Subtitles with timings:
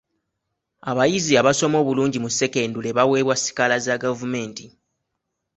[0.89, 4.65] Abayizi abasoma obulungi mu sekendule baweebwa sikaala za gavumenti.